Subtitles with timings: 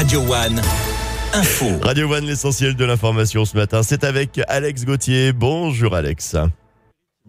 [0.00, 0.58] Radio One.
[1.34, 1.66] Info.
[1.82, 5.34] Radio One, l'essentiel de l'information ce matin, c'est avec Alex Gauthier.
[5.34, 6.36] Bonjour Alex.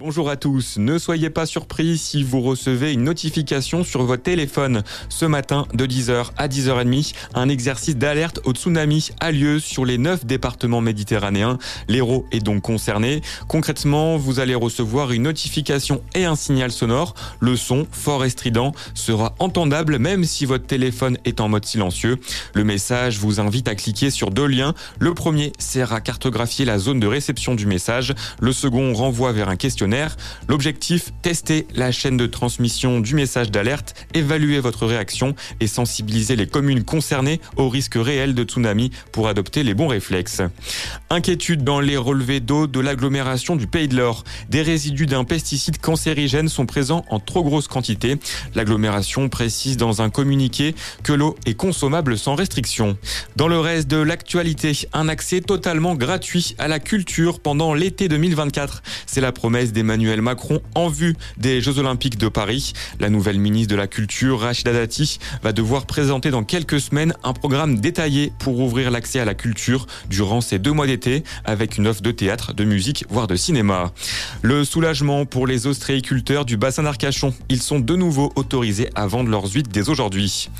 [0.00, 4.82] Bonjour à tous, ne soyez pas surpris si vous recevez une notification sur votre téléphone.
[5.10, 9.98] Ce matin, de 10h à 10h30, un exercice d'alerte au tsunami a lieu sur les
[9.98, 11.58] 9 départements méditerranéens.
[11.86, 13.20] L'Hérault est donc concerné.
[13.46, 17.12] Concrètement, vous allez recevoir une notification et un signal sonore.
[17.38, 22.16] Le son, fort et strident, sera entendable même si votre téléphone est en mode silencieux.
[22.54, 24.72] Le message vous invite à cliquer sur deux liens.
[24.98, 28.14] Le premier sert à cartographier la zone de réception du message.
[28.40, 29.89] Le second renvoie vers un questionnaire
[30.48, 36.46] L'objectif, tester la chaîne de transmission du message d'alerte, évaluer votre réaction et sensibiliser les
[36.46, 40.42] communes concernées au risque réel de tsunami pour adopter les bons réflexes.
[41.10, 44.24] Inquiétude dans les relevés d'eau de l'agglomération du Pays de l'Or.
[44.48, 48.18] Des résidus d'un pesticide cancérigène sont présents en trop grosse quantité.
[48.54, 52.96] L'agglomération précise dans un communiqué que l'eau est consommable sans restriction.
[53.36, 58.82] Dans le reste de l'actualité, un accès totalement gratuit à la culture pendant l'été 2024.
[59.06, 62.72] C'est la promesse des Emmanuel Macron en vue des Jeux Olympiques de Paris.
[63.00, 67.32] La nouvelle ministre de la Culture, Rachida Dati, va devoir présenter dans quelques semaines un
[67.32, 71.86] programme détaillé pour ouvrir l'accès à la culture durant ces deux mois d'été avec une
[71.86, 73.92] offre de théâtre, de musique, voire de cinéma.
[74.42, 77.34] Le soulagement pour les ostréiculteurs du bassin d'Arcachon.
[77.48, 80.50] Ils sont de nouveau autorisés à vendre leurs huîtres dès aujourd'hui.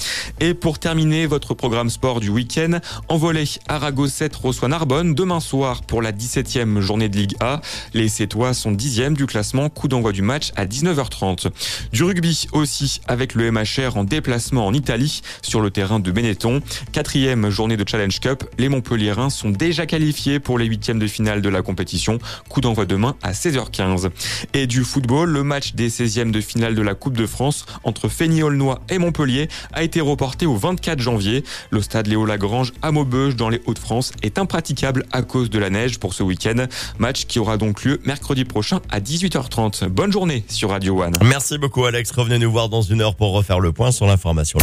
[0.41, 5.83] Et pour terminer votre programme sport du week-end, envolé, Arago 7 reçoit Narbonne demain soir
[5.83, 7.61] pour la 17e journée de Ligue A.
[7.95, 11.51] Les Sétois sont 10e du classement, coup d'envoi du match à 19h30.
[11.93, 16.61] Du rugby aussi avec le MHR en déplacement en Italie sur le terrain de Benetton.
[16.93, 21.41] Quatrième journée de Challenge Cup, les Montpelliérains sont déjà qualifiés pour les huitièmes de finale
[21.41, 22.19] de la compétition.
[22.51, 24.11] Coup d'envoi demain à 16h15.
[24.53, 28.09] Et du football, le match des 16e de finale de la Coupe de France entre
[28.09, 31.43] Fény-Aulnois et Montpellier a été reporté au 24 janvier.
[31.71, 35.71] Le stade Léo Lagrange à Maubeuge dans les Hauts-de-France est impraticable à cause de la
[35.71, 36.67] neige pour ce week-end.
[36.99, 39.89] Match qui aura donc lieu mercredi prochain à 18h30.
[39.89, 41.13] Bonne journée sur Radio One.
[41.25, 42.11] Merci beaucoup Alex.
[42.13, 44.59] Revenez nous voir dans une heure pour refaire le point sur l'information.